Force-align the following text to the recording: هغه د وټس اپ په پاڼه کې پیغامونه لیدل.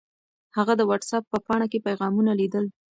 هغه 0.57 0.73
د 0.77 0.81
وټس 0.89 1.11
اپ 1.17 1.23
په 1.31 1.37
پاڼه 1.47 1.67
کې 1.71 1.83
پیغامونه 1.87 2.31
لیدل. 2.41 2.65